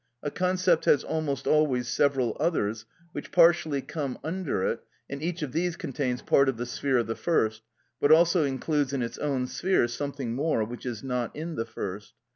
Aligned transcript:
A 0.23 0.31
concept 0.31 0.85
has 0.85 1.03
almost 1.03 1.45
always 1.45 1.87
several 1.87 2.35
others, 2.39 2.85
which 3.11 3.31
partially 3.31 3.83
come 3.83 4.17
under 4.23 4.65
it, 4.67 4.83
and 5.07 5.21
each 5.21 5.43
of 5.43 5.51
these 5.51 5.75
contains 5.75 6.23
part 6.23 6.49
of 6.49 6.57
the 6.57 6.65
sphere 6.65 6.97
of 6.97 7.05
the 7.05 7.13
first, 7.13 7.61
but 7.99 8.11
also 8.11 8.43
includes 8.43 8.93
in 8.93 9.03
its 9.03 9.19
own 9.19 9.45
sphere 9.45 9.87
something 9.87 10.33
more, 10.33 10.63
which 10.63 10.87
is 10.87 11.03
not 11.03 11.35
in 11.35 11.53
the 11.53 11.65
first. 11.65 12.15